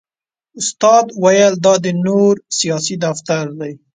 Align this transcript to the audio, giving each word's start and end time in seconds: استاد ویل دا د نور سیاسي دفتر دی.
استاد 0.59 1.05
ویل 1.23 1.53
دا 1.65 1.73
د 1.83 1.87
نور 2.05 2.33
سیاسي 2.59 2.95
دفتر 3.05 3.45
دی. 3.59 3.73